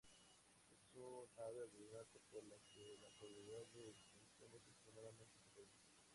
[0.71, 5.79] Es un ave abundante, por lo que la probabilidad de extinción es extremadamente pequeña.